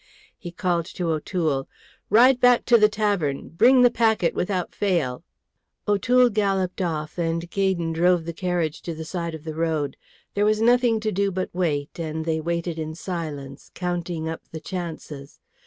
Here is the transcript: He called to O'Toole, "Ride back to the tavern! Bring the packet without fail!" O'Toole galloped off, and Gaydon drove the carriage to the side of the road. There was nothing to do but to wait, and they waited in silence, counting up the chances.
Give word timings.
He 0.35 0.49
called 0.51 0.85
to 0.95 1.11
O'Toole, 1.11 1.69
"Ride 2.09 2.39
back 2.39 2.65
to 2.65 2.75
the 2.79 2.89
tavern! 2.89 3.49
Bring 3.49 3.83
the 3.83 3.91
packet 3.91 4.33
without 4.33 4.73
fail!" 4.73 5.23
O'Toole 5.87 6.31
galloped 6.31 6.81
off, 6.81 7.19
and 7.19 7.47
Gaydon 7.47 7.93
drove 7.93 8.25
the 8.25 8.33
carriage 8.33 8.81
to 8.81 8.95
the 8.95 9.05
side 9.05 9.35
of 9.35 9.43
the 9.43 9.53
road. 9.53 9.97
There 10.33 10.43
was 10.45 10.59
nothing 10.59 10.99
to 11.01 11.11
do 11.11 11.29
but 11.29 11.51
to 11.51 11.57
wait, 11.59 11.99
and 11.99 12.25
they 12.25 12.41
waited 12.41 12.79
in 12.79 12.95
silence, 12.95 13.69
counting 13.75 14.27
up 14.27 14.41
the 14.51 14.59
chances. 14.59 15.39